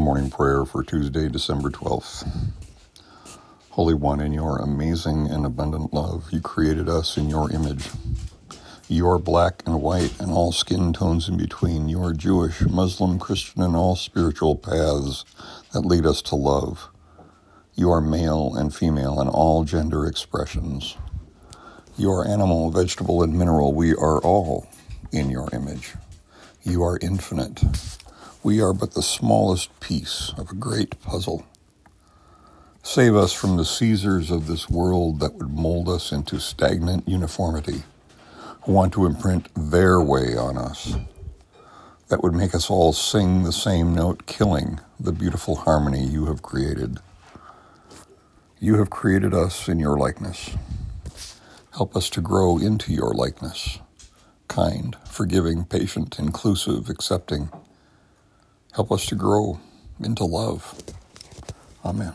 [0.00, 2.26] A morning prayer for Tuesday, December 12th.
[3.68, 7.90] Holy One, in your amazing and abundant love, you created us in your image.
[8.88, 11.90] You are black and white and all skin tones in between.
[11.90, 15.26] You are Jewish, Muslim, Christian, and all spiritual paths
[15.74, 16.88] that lead us to love.
[17.74, 20.96] You are male and female in all gender expressions.
[21.98, 23.74] You are animal, vegetable, and mineral.
[23.74, 24.66] We are all
[25.12, 25.92] in your image.
[26.62, 27.62] You are infinite.
[28.42, 31.44] We are but the smallest piece of a great puzzle.
[32.82, 37.82] Save us from the Caesars of this world that would mold us into stagnant uniformity,
[38.62, 40.94] who want to imprint their way on us,
[42.08, 46.40] that would make us all sing the same note, killing the beautiful harmony you have
[46.40, 46.96] created.
[48.58, 50.56] You have created us in your likeness.
[51.74, 53.80] Help us to grow into your likeness,
[54.48, 57.50] kind, forgiving, patient, inclusive, accepting
[58.74, 59.60] Help us to grow
[60.02, 60.74] into love.
[61.84, 62.14] Amen.